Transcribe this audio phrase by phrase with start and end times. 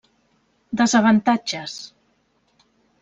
[0.79, 1.77] Desavantatges: